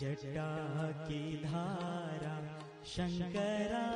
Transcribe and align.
जटा 0.00 0.50
की 1.06 1.20
धारा, 1.44 2.34
शंकरा, 2.86 3.86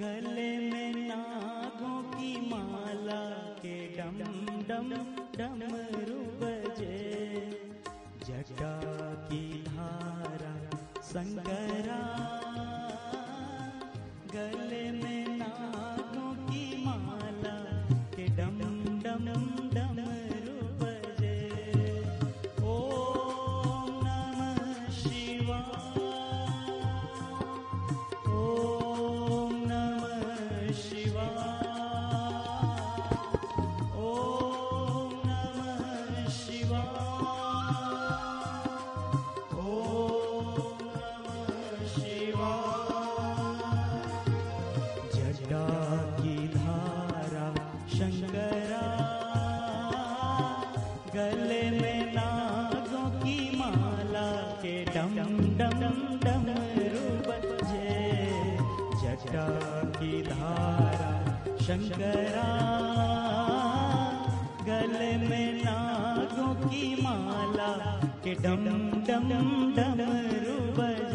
गले 0.00 0.48
में 0.70 1.08
नागों 1.08 1.98
की 2.12 2.30
माला 2.50 3.20
के 3.60 3.74
डम 3.96 4.18
डम 4.68 4.88
डमरू 5.36 6.20
बजे 6.40 6.96
जटा 8.26 8.74
की 9.28 9.44
धारा, 9.68 10.54
शंकरा, 11.10 12.00
गले 14.34 14.84
में 15.02 15.38
नागों 15.38 15.95
गले 64.86 65.16
में 65.28 65.62
नागों 65.64 66.52
की 66.68 66.82
माला 67.02 67.70
के 68.24 68.34
डम 68.42 68.64
डम 69.08 69.28
डमरू 69.76 70.56
बजे 70.78 71.05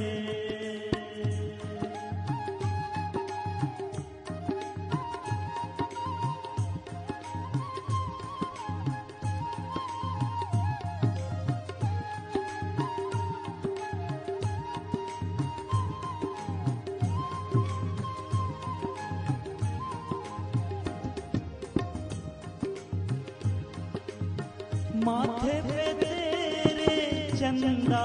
माथे 25.06 25.56
पे 25.68 25.86
तेरे 26.02 26.96
चंदा 27.38 28.04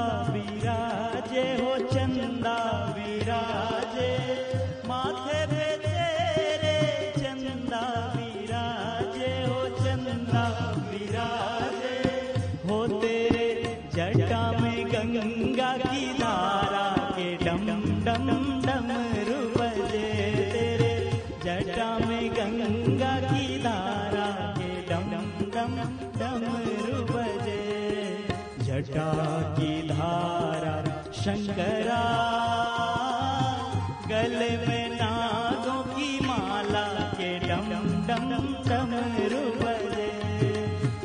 शंकरा 31.26 32.02
गले 34.10 34.50
में 34.66 34.90
नागों 34.98 35.80
की 35.94 36.08
माला 36.26 36.84
के 37.18 37.30
डम 37.46 37.66
डम 38.08 38.28
डमरू 38.68 39.40
बजे 39.62 40.10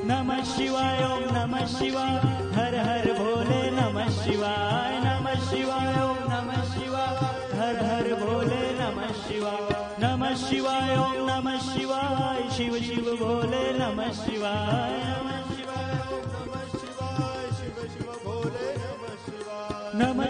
नमः 0.10 0.44
शिवाय 0.52 1.02
ओम 1.06 1.24
नमः 1.38 1.66
शिवाय 1.74 2.14
हर 2.58 2.76
हर 2.90 3.08
भोले 3.20 3.62
नमः 3.80 4.10
शिवाय 4.20 4.94
नमः 5.06 5.50
शिवाय 5.50 5.90
ओम 6.04 6.22
नमः 6.34 6.62
शिवाय 6.76 7.18
हर 7.62 7.84
हर 7.90 8.14
भोले 8.22 8.62
नमः 8.82 9.12
शिवाय। 9.26 9.74
नमः 10.04 10.36
शिवाय 10.46 10.96
ओम 10.98 11.18
नमः 11.32 11.58
शिवाय 11.72 12.48
शिव 12.58 12.80
शिव 12.90 13.16
भोले 13.24 13.66
नमः 13.80 14.12
शिवाय 14.22 15.00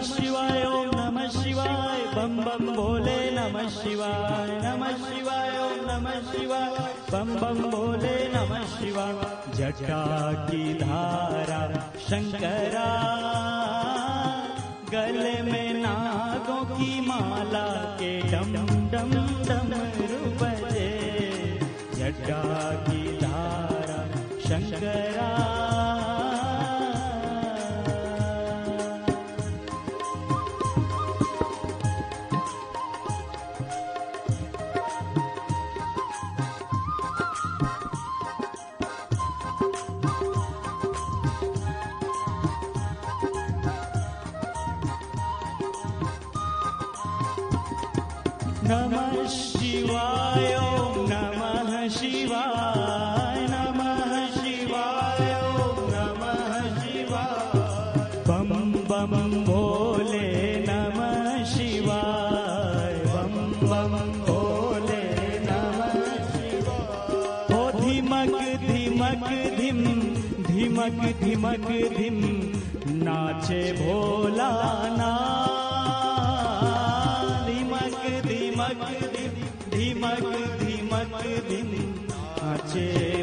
शिवाय 0.06 0.64
ओम 0.66 0.88
नमः 0.94 1.28
शिवाय 1.42 2.00
बम 2.14 2.36
बम 2.44 2.72
भोले 2.76 3.18
नमः 3.36 3.68
शिवाय 3.74 4.50
नमः 4.64 4.96
शिवाय 5.04 5.50
ओम 5.64 5.78
नमः 5.90 6.18
शिवाय 6.30 6.76
बम 7.12 7.34
बम 7.42 7.60
भोले 7.70 8.16
नमः 8.34 8.64
शिवाय 8.74 9.14
जटा 9.58 10.02
की 10.48 10.62
धारा 10.82 11.60
शंकरा 12.08 12.88
गले 14.92 15.36
में 15.50 15.82
नागों 15.82 16.64
की 16.74 16.90
माला 17.06 17.66
के 18.00 18.12
डम 18.32 18.52
डम 18.94 19.10
डमरू 19.48 20.20
बजे 20.42 20.90
जटा 21.96 22.42
की 22.88 23.02
धारा 23.22 24.00
शंकरा 24.48 25.30
नमः 48.72 49.16
शिवाय 49.28 50.52
नमः 51.08 51.72
शिवाय 51.96 53.40
नमः 53.52 54.12
शिवाय 54.36 55.32
नमः 55.94 56.54
बम 58.28 58.72
बम 58.90 59.12
भोले 59.48 60.30
नमः 60.68 61.44
शिवाय 61.52 62.96
भोले 64.28 65.04
नमः 65.50 66.00
शिवाय। 66.32 67.54
ओ 67.58 67.62
धिमक 67.80 68.34
धिमक 68.66 69.28
धिम 69.60 69.84
धिमक 70.48 71.00
धिमक 71.24 71.68
धिम 71.98 72.20
नाचे 73.04 73.62
भोला 73.82 74.52
ना 74.98 75.12
धिमक 80.02 80.58
धिमक 80.60 81.12
धिम 81.48 81.70
नाचे 82.10 83.22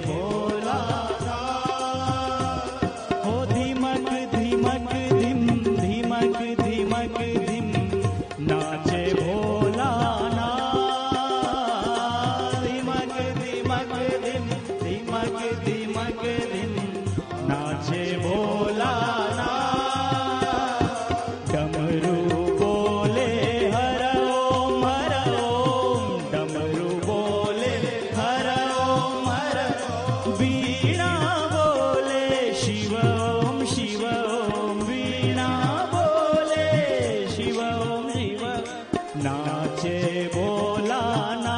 नाचे 39.23 39.97
बोला 40.33 41.01
ना 41.43 41.57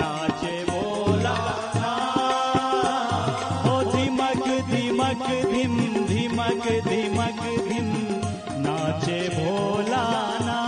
नाचे 0.00 0.54
बोला 0.68 1.36
ना। 1.74 1.92
ओ 3.70 3.74
धिमक 3.92 4.44
धिमक 4.70 5.24
धिम 5.52 5.76
धिमक 6.08 6.64
धिमक 6.88 7.40
धिम 7.68 7.88
नाचे 8.66 9.20
भोला 9.36 10.06
ना। 10.46 10.58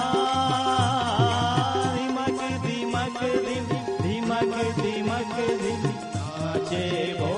धिमक 1.96 2.40
धिमक 2.66 3.20
धिम 3.48 3.66
धिमक 4.02 4.54
धिमक 4.80 5.34
धिम 5.62 5.82
नाचे 5.86 6.86
भोला 7.20 7.37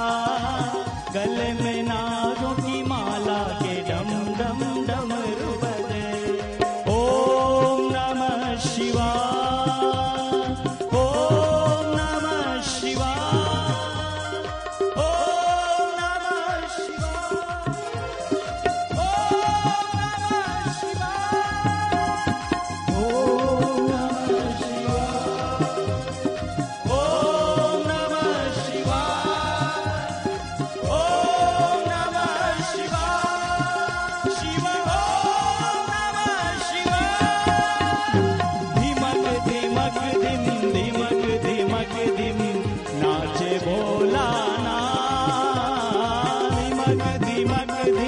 my 47.51 47.65
murder. 47.65 48.00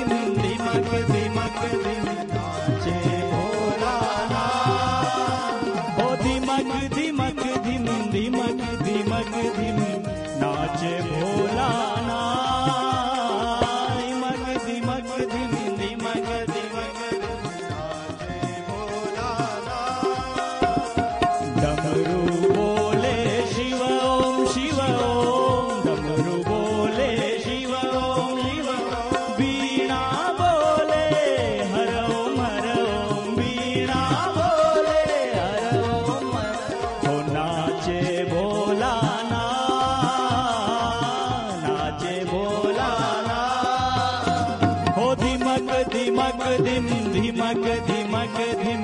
धिमक 47.43 47.87
धिमक 47.87 48.35
धिम 48.59 48.83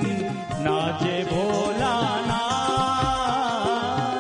नाचे 0.64 1.16
भोला 1.24 1.94
ना 2.28 2.40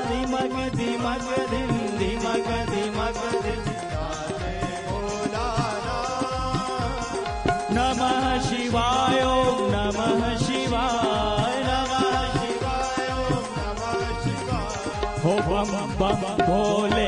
धिमक 0.07 0.55
धिमक 0.75 1.27
धिम 1.51 1.71
धिमक 1.99 2.47
धिमक 2.69 3.19
धिम 3.43 3.67
नाचे 3.91 4.53
भोला 4.87 5.47
ना 5.87 5.97
नमः 7.75 8.23
शिवाय 8.47 9.19
ओम 9.27 9.59
नमः 9.75 10.23
शिवाय। 10.45 11.59
नमः 11.67 12.07
शिवाय 12.37 13.11
ओम 13.19 13.45
नमः 13.59 14.07
शिवाय। 14.23 15.19
हो 15.25 15.33
बम 15.49 15.71
बम 15.99 16.21
भोले 16.45 16.98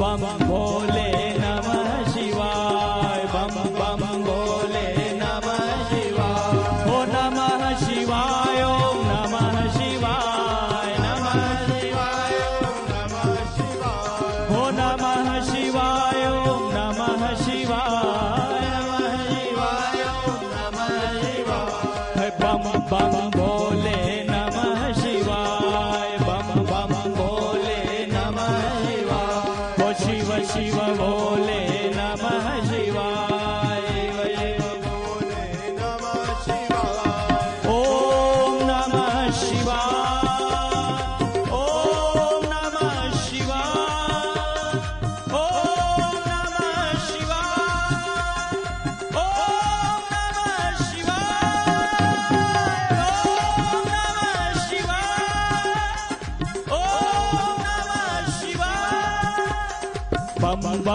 बम 0.00 0.22
भोले 0.46 1.08
नमः 1.42 1.90
शिवाय 2.12 3.22
बम 3.34 3.54
बम 3.78 4.02
भोले 4.26 4.86
नमः 5.20 5.62
शिवाय 5.90 6.92
ओ 6.94 6.98
नमः 7.14 7.62
शिवाय 7.84 8.62
ओम 8.64 8.98
नमः 9.10 9.56
शिवाय 9.76 10.92
नमः 11.04 11.38
शिवाय 11.66 12.34
नमः 12.94 13.36
शिवाय 13.56 14.56
ओ 14.58 14.70
नमः 14.80 15.28
शिवाय 15.50 16.26
ओम 16.32 16.64
नमः 16.76 17.24
शिवाय 17.44 18.60
नमः 18.74 19.16
शिवाय 19.30 20.02
नमः 20.54 20.92
शिवाय 21.22 22.30
बम 22.42 22.70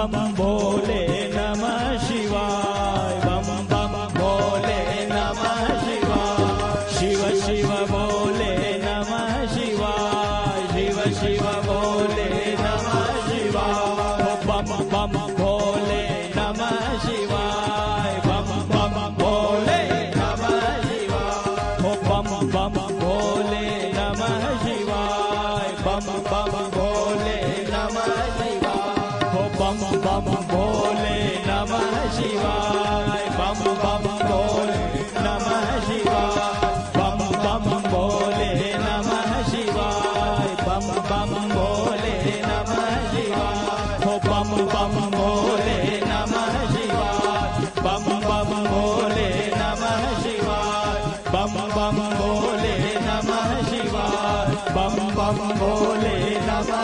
भोले 0.08 1.08
नमः 1.34 1.98
शिवाय। 2.08 3.20
भोले 4.16 5.06
नमः 5.06 5.68
शिवाय। 5.80 6.92
शिव 6.92 7.42
शिव 7.42 7.68
भोले 7.68 8.78
नमः 8.78 9.48
शिवाय। 9.48 10.68
शिव 10.68 11.02
शिव 11.14 11.59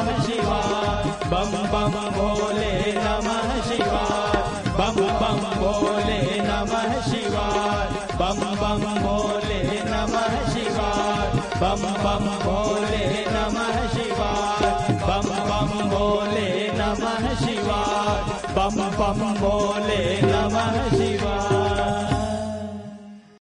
नमः 0.04 0.08
शिवाय 0.26 1.04
बम 1.30 1.52
बम 1.72 1.94
भोले 2.16 2.72
नमः 2.96 3.50
शिवाय 3.68 4.42
बम 4.78 4.99
बम 5.20 5.40
भोले 5.60 6.18
नमः 6.49 6.92
शिवाय 7.08 7.88
बम 8.20 8.40
बम 8.60 8.84
भोले 9.04 9.60
नमः 9.90 10.37
शिवाय 10.52 11.28
बम 11.62 11.82
बम 12.04 12.26
भोले 12.44 13.04
नमः 13.34 13.78
शिवाय 13.94 14.68
बम 15.08 15.30
बम 15.49 15.72
भोले 15.94 16.49
नमः 16.80 17.34
शिवाय 17.44 18.20
बम 18.58 18.78
बम 19.00 19.22
भोले 19.40 20.02
नमः 20.32 20.78
शिवाय 20.90 21.03